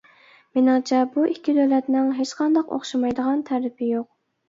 [0.55, 4.15] مېنىڭچە بۇ ئىككى دۆلەتنىڭ ھېچقانداق ئوخشىمايدىغان تەرىپى يوق.